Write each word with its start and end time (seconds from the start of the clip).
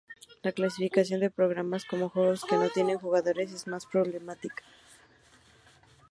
La 0.41 0.51
clasificación 0.51 1.19
de 1.19 1.29
programas 1.29 1.85
como 1.85 2.09
juegos 2.09 2.43
que 2.45 2.55
no 2.55 2.69
tienen 2.71 2.97
jugadores 2.97 3.51
es 3.53 3.67
más 3.67 3.85
problemática. 3.85 4.63